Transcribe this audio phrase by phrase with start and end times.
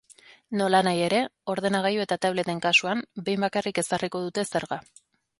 [0.59, 1.17] Nolanahi ere,
[1.53, 4.79] ordenagailu eta tableten kasuan, behin bakarrik ezarriko dute zerga.